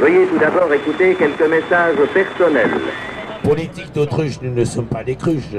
[0.00, 2.70] Veuillez tout d'abord écouter quelques messages personnels.
[3.42, 5.56] Politique d'autruche, nous ne sommes pas des cruches.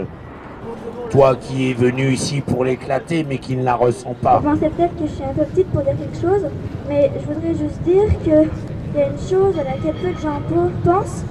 [1.11, 4.39] Toi qui es venu ici pour l'éclater, mais qui ne la ressent pas.
[4.39, 6.49] Vous pensez peut-être que je suis un peu petite pour dire quelque chose,
[6.89, 10.41] mais je voudrais juste dire qu'il y a une chose à laquelle peu de gens
[10.83, 11.23] pensent,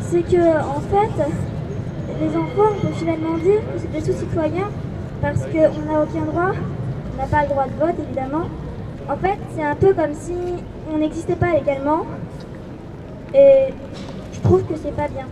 [0.00, 1.22] c'est que en fait,
[2.18, 4.70] les enfants, on peut finalement dire que c'est des sous-citoyens
[5.20, 6.52] parce qu'on n'a aucun droit,
[7.12, 8.46] on n'a pas le droit de vote évidemment.
[9.06, 10.32] En fait, c'est un peu comme si
[10.90, 12.06] on n'existait pas légalement,
[13.34, 13.72] et
[14.32, 15.26] je trouve que c'est pas bien.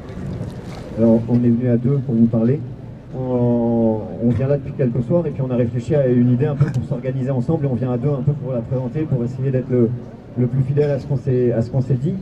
[0.98, 2.60] Alors, on est venu à deux pour vous parler.
[3.14, 4.00] On,
[4.36, 6.64] vient là depuis quelques soirs et puis on a réfléchi à une idée un peu
[6.64, 9.50] pour s'organiser ensemble et on vient à deux un peu pour la présenter, pour essayer
[9.50, 11.16] d'être le, plus fidèle à ce qu'on
[11.80, 12.14] s'est dit.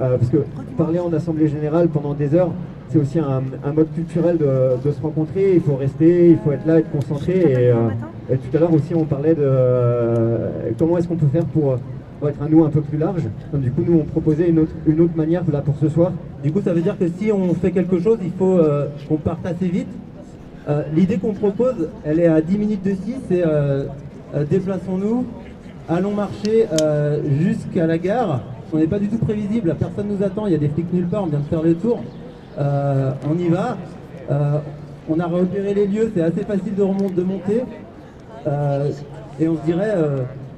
[0.00, 0.38] Euh, parce que
[0.76, 2.50] parler en assemblée générale pendant des heures,
[2.88, 5.54] c'est aussi un, mode culturel de, se rencontrer.
[5.54, 7.38] Il faut rester, il faut être là, être concentré.
[7.38, 7.88] Et, euh,
[8.28, 11.76] tout à l'heure aussi, on parlait de euh, comment est-ce qu'on peut faire pour
[12.28, 13.22] être un nous un peu plus large.
[13.54, 16.12] du coup, nous, on proposait une autre, une autre manière là pour ce soir.
[16.42, 19.16] Du coup, ça veut dire que si on fait quelque chose, il faut euh, qu'on
[19.16, 19.88] parte assez vite.
[20.68, 23.84] Euh, l'idée qu'on propose, elle est à 10 minutes de 6, c'est euh,
[24.48, 25.24] déplaçons-nous,
[25.88, 26.66] allons marcher
[27.40, 28.40] jusqu'à la gare.
[28.72, 31.06] On n'est pas du tout prévisible, personne nous attend, il y a des flics nulle
[31.06, 32.02] part, on vient de faire le tour.
[32.58, 33.76] on y va.
[35.10, 37.62] on a repéré les lieux, c'est assez facile de, remonter, de monter.
[39.40, 39.94] et on se dirait,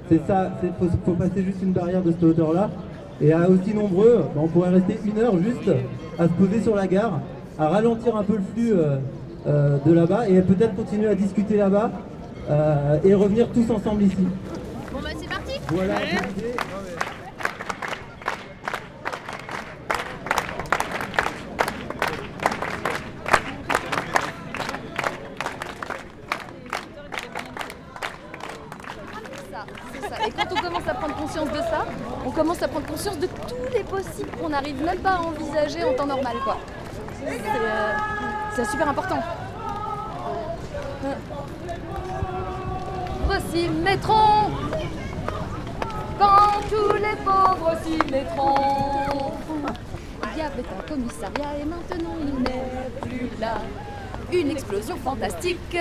[0.08, 2.70] c'est ça, il faut, passer juste une barrière de cette hauteur-là.
[3.20, 5.70] Et à aussi nombreux, on pourrait rester une heure juste
[6.18, 7.20] à se poser sur la gare,
[7.58, 8.96] à ralentir un peu le flux euh,
[9.46, 11.90] euh, de là-bas et peut-être continuer à discuter là-bas
[12.50, 14.26] euh, et revenir tous ensemble ici.
[14.92, 15.94] Bon bah c'est parti Voilà.
[32.34, 35.94] Commence à prendre conscience de tous les possibles qu'on n'arrive même pas à envisager en
[35.94, 36.36] temps normal.
[36.42, 36.58] quoi.
[38.54, 39.18] C'est euh, super important.
[43.26, 44.50] Voici mettront
[46.18, 49.32] quand tous les pauvres s'y mettront.
[50.32, 53.58] Il y avait un commissariat et maintenant il n'est plus là.
[54.32, 55.78] Une explosion fantastique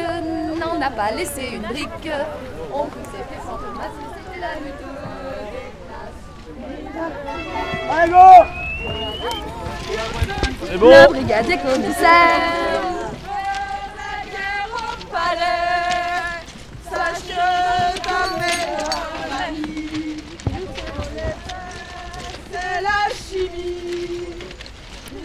[0.59, 2.09] n'en a pas laissé une brique.
[2.75, 4.84] On poussait fait sans c'était la lutte.
[7.91, 8.17] Allez, go
[10.66, 12.41] C'est bon La brigade des commissaires
[13.95, 16.41] La guerre au palais
[16.89, 17.45] Sache que
[18.01, 18.89] ta mère
[22.51, 24.28] C'est la chimie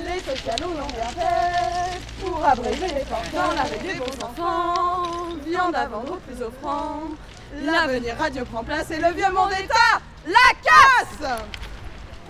[0.04, 5.17] Les socialos l'ont bien fait Pour abréger les portes dans l'arrêt des bons enfants
[5.48, 7.00] Viande à vendre plus offrant
[7.64, 11.38] L'avenir radio prend place et le vieux monde d'État la casse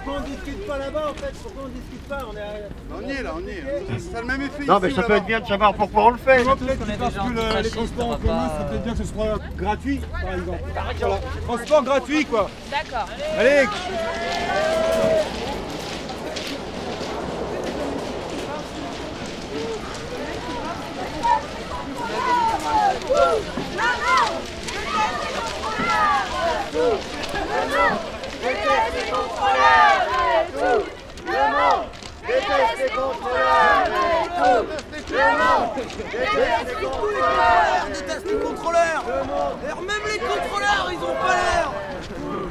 [0.05, 1.33] pourquoi on discute pas là-bas en fait?
[1.43, 2.21] Pourquoi on discute pas?
[2.31, 3.99] On, est on y est là, on y est.
[3.99, 4.65] Ça a le même effet.
[4.65, 6.45] Non, mais ça peut être bien de savoir pourquoi on le fait.
[6.45, 10.35] Peut-être parce que les transports en commun, c'est peut-être bien que ce soit gratuit, par
[10.35, 10.63] exemple.
[11.01, 11.19] Voilà.
[11.47, 12.49] Transport gratuit, quoi.
[12.71, 13.09] D'accord.
[13.37, 13.67] Allez
[28.41, 30.85] Déteste les contrôleurs et tout
[31.27, 31.87] Le monde
[32.27, 34.67] Déteste les contrôleurs et tout
[35.11, 40.99] Le monde Déteste les contrôleurs Déteste les contrôleurs Le monde D'ailleurs même les contrôleurs ils
[40.99, 41.73] ont pas l'air
[42.11, 42.51] Le monde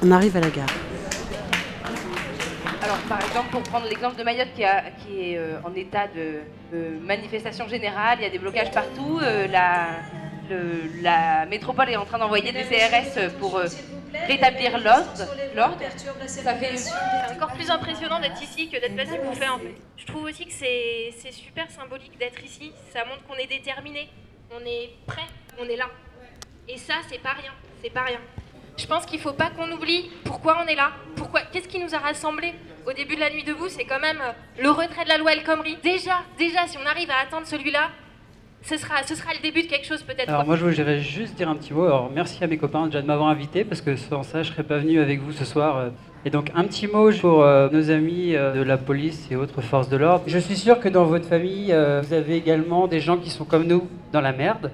[0.00, 0.66] On arrive à la gare.
[2.82, 6.40] Alors, par exemple, pour prendre l'exemple de Mayotte qui, est euh, en état de,
[7.04, 9.18] manifestation générale, il y a des blocages partout.
[9.22, 9.46] Euh,
[11.48, 13.66] métropole est en train d'envoyer des CRS pour euh,
[14.26, 15.24] rétablir l'ordre.
[16.26, 16.74] Ça fait
[17.34, 19.54] encore plus impressionnant d'être ici que d'être placé pour faire.
[19.54, 19.74] En fait.
[19.96, 22.72] Je trouve aussi que c'est super symbolique d'être ici.
[22.92, 24.08] Ça montre qu'on est déterminé,
[24.50, 25.26] on est prêt,
[25.60, 25.88] on est là.
[26.68, 27.52] Et ça, c'est pas rien.
[27.82, 28.20] C'est pas rien.
[28.76, 30.92] Je pense qu'il ne faut pas qu'on oublie pourquoi on est là.
[31.16, 32.54] Pourquoi Qu'est-ce qui nous a rassemblés
[32.86, 33.68] au début de la nuit debout?
[33.68, 35.76] C'est quand même euh, le retrait de la loi El Khomri.
[35.82, 37.90] Déjà, déjà, si on arrive à atteindre celui-là,
[38.62, 40.28] ce sera, ce sera le début de quelque chose peut-être.
[40.28, 41.84] Alors moi je voudrais juste dire un petit mot.
[41.84, 44.62] Alors merci à mes copains déjà de m'avoir invité parce que sans ça je serais
[44.62, 45.76] pas venu avec vous ce soir.
[45.76, 45.90] Euh.
[46.24, 49.88] Et donc un petit mot pour euh, nos amis de la police et autres forces
[49.88, 50.24] de l'ordre.
[50.26, 53.66] Je suis sûr que dans votre famille vous avez également des gens qui sont comme
[53.66, 54.72] nous dans la merde,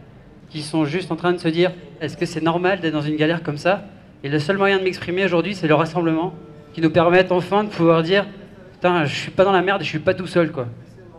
[0.49, 1.71] qui sont juste en train de se dire
[2.01, 3.85] est-ce que c'est normal d'être dans une galère comme ça?
[4.25, 6.33] Et le seul moyen de m'exprimer aujourd'hui, c'est le rassemblement
[6.73, 8.27] qui nous permet enfin de pouvoir dire
[8.73, 10.67] Putain, je suis pas dans la merde je suis pas tout seul, quoi.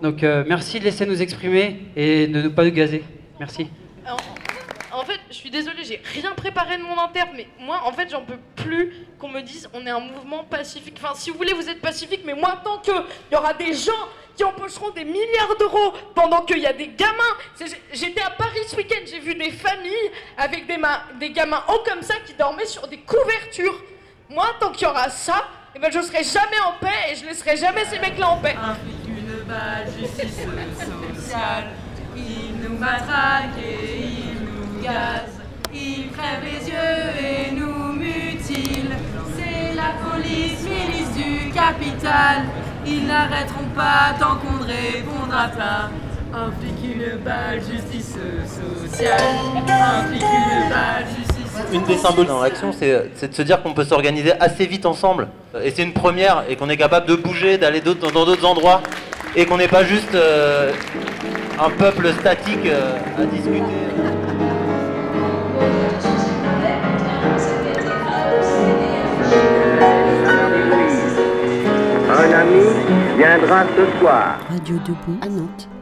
[0.01, 3.03] Donc euh, merci de laisser nous exprimer et de ne pas nous gazer.
[3.39, 3.67] Merci.
[4.91, 8.09] En fait, je suis désolée, j'ai rien préparé de mon inter, mais moi, en fait,
[8.09, 10.97] j'en peux plus qu'on me dise on est un mouvement pacifique.
[11.03, 12.93] Enfin, si vous voulez, vous êtes pacifique, mais moi, tant qu'il
[13.31, 13.91] y aura des gens
[14.37, 17.35] qui empocheront des milliards d'euros pendant qu'il y a des gamins.
[17.93, 21.83] J'étais à Paris ce week-end, j'ai vu des familles avec des, ma- des gamins hauts
[21.85, 23.81] comme ça qui dormaient sur des couvertures.
[24.29, 25.45] Moi, tant qu'il y aura ça,
[25.75, 28.55] eh ben, je serai jamais en paix et je laisserai jamais ces mecs-là en paix.
[29.47, 30.39] Balle, justice
[31.15, 31.65] sociale.
[32.17, 35.39] Il nous matraque et il nous gaze.
[35.71, 38.95] Il crève les yeux et nous mutile.
[39.37, 42.45] C'est la police, milice du capital.
[42.87, 45.89] Ils n'arrêteront pas tant qu'on ne répondra pas.
[46.59, 48.17] Flic, une balle, justice
[48.83, 49.19] sociale.
[50.09, 51.73] Flic, une balle, justice sociale.
[51.73, 55.27] Une des symboles dans l'action, c'est de se dire qu'on peut s'organiser assez vite ensemble.
[55.63, 58.81] Et c'est une première, et qu'on est capable de bouger, d'aller dans d'autres endroits,
[59.35, 60.71] et qu'on n'est pas juste euh,
[61.59, 63.61] un peuple statique euh, à discuter.
[72.09, 72.63] Un ami
[73.17, 74.37] viendra ce soir.
[74.49, 75.74] Radio Debout à Nantes